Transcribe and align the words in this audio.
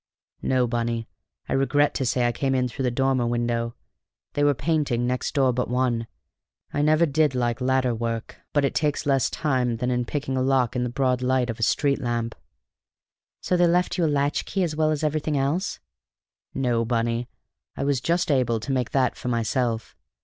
"No, 0.41 0.65
Bunny, 0.65 1.07
I 1.47 1.53
regret 1.53 1.93
to 1.93 2.07
say 2.07 2.25
I 2.25 2.31
came 2.31 2.55
in 2.55 2.67
through 2.67 2.81
the 2.81 2.89
dormer 2.89 3.27
window. 3.27 3.75
They 4.33 4.43
were 4.43 4.55
painting 4.55 5.05
next 5.05 5.35
door 5.35 5.53
but 5.53 5.69
one. 5.69 6.07
I 6.73 6.81
never 6.81 7.05
did 7.05 7.35
like 7.35 7.61
ladder 7.61 7.93
work, 7.93 8.37
but 8.51 8.65
it 8.65 8.73
takes 8.73 9.05
less 9.05 9.29
time 9.29 9.77
than 9.77 9.91
in 9.91 10.05
picking 10.05 10.35
a 10.35 10.41
lock 10.41 10.75
in 10.75 10.83
the 10.83 10.89
broad 10.89 11.21
light 11.21 11.51
of 11.51 11.59
a 11.59 11.61
street 11.61 12.01
lamp." 12.01 12.33
"So 13.41 13.55
they 13.55 13.67
left 13.67 13.95
you 13.99 14.03
a 14.03 14.07
latch 14.07 14.45
key 14.45 14.63
as 14.63 14.75
well 14.75 14.89
as 14.89 15.03
everything 15.03 15.37
else!" 15.37 15.79
"No, 16.55 16.83
Bunny. 16.83 17.29
I 17.77 17.83
was 17.83 18.01
just 18.01 18.31
able 18.31 18.59
to 18.61 18.71
make 18.71 18.89
that 18.93 19.15
for 19.15 19.27
myself. 19.27 19.95